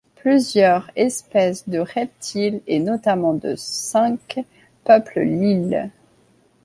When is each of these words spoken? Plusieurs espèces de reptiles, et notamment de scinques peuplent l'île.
Plusieurs 0.15 0.89
espèces 0.95 1.69
de 1.69 1.77
reptiles, 1.77 2.61
et 2.65 2.79
notamment 2.79 3.35
de 3.35 3.53
scinques 3.55 4.39
peuplent 4.83 5.19
l'île. 5.19 5.91